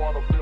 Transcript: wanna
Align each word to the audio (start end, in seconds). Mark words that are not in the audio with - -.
wanna 0.00 0.39